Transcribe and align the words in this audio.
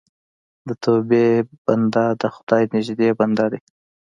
د 0.67 0.69
توبې 0.83 1.27
بنده 1.65 2.05
د 2.21 2.23
خدای 2.35 2.63
نږدې 2.73 3.09
بنده 3.19 3.45
دی. 3.51 3.59